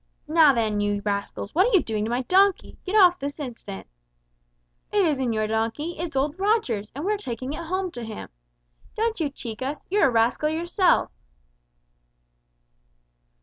"Now 0.27 0.51
then, 0.51 0.81
you 0.81 0.99
rascals, 1.05 1.53
what 1.53 1.67
are 1.67 1.73
you 1.77 1.83
doing 1.83 2.05
to 2.05 2.09
my 2.09 2.23
donkey? 2.23 2.75
Get 2.87 2.95
off 2.95 3.17
it 3.17 3.19
this 3.19 3.39
instant!" 3.39 3.85
"It 4.91 5.05
isn't 5.05 5.31
your 5.33 5.45
donkey, 5.45 5.99
it's 5.99 6.15
old 6.15 6.39
Roger's, 6.39 6.91
and 6.95 7.05
we're 7.05 7.17
taking 7.17 7.53
it 7.53 7.65
home 7.65 7.91
to 7.91 8.03
him. 8.03 8.29
Don't 8.95 9.19
you 9.19 9.29
cheek 9.29 9.61
us! 9.61 9.81
You're 9.91 10.07
a 10.07 10.11
rascal 10.11 10.49
yourself!" 10.49 11.11